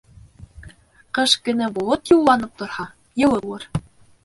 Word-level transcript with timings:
Ҡыш 1.17 1.35
көнө 1.49 1.67
болот 1.77 2.11
юлланып 2.15 2.59
торһа, 2.65 2.89
йылы 3.23 3.41
булыр. 3.47 3.71